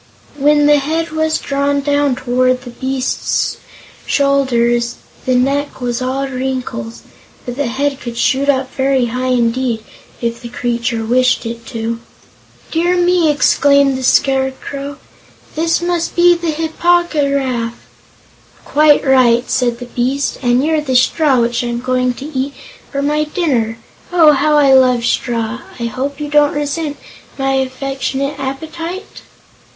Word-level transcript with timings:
When 0.35 0.65
the 0.65 0.79
head 0.79 1.11
was 1.11 1.37
drawn 1.37 1.81
down 1.81 2.15
toward 2.15 2.63
the 2.63 2.71
beast's 2.71 3.57
shoulders, 4.07 4.95
the 5.27 5.35
neck 5.35 5.79
was 5.79 6.01
all 6.01 6.27
wrinkles, 6.27 7.03
but 7.45 7.55
the 7.55 7.67
head 7.67 7.99
could 8.01 8.17
shoot 8.17 8.49
up 8.49 8.73
very 8.73 9.05
high 9.13 9.27
indeed, 9.27 9.83
if 10.19 10.41
the 10.41 10.49
creature 10.49 11.05
wished 11.05 11.45
it 11.45 11.67
to. 11.67 11.99
"Dear 12.71 12.95
me!" 12.97 13.29
exclaimed 13.29 13.95
the 13.95 14.01
Scarecrow, 14.01 14.97
"this 15.53 15.83
must 15.83 16.15
be 16.15 16.33
the 16.33 16.49
Hip 16.49 16.79
po 16.79 17.03
gy 17.03 17.31
raf." 17.31 17.75
"Quite 18.65 19.05
right," 19.05 19.47
said 19.51 19.77
the 19.77 19.85
beast; 19.85 20.39
"and 20.41 20.65
you're 20.65 20.81
the 20.81 20.95
straw 20.95 21.41
which 21.41 21.63
I'm 21.63 21.83
to 21.83 22.25
eat 22.25 22.55
for 22.91 23.03
my 23.03 23.25
dinner. 23.25 23.77
Oh, 24.11 24.31
how 24.31 24.57
I 24.57 24.73
love 24.73 25.05
straw! 25.05 25.59
I 25.79 25.83
hope 25.85 26.19
you 26.19 26.27
don't 26.27 26.55
resent 26.55 26.97
my 27.37 27.53
affectionate 27.53 28.39
appetite?" 28.39 29.21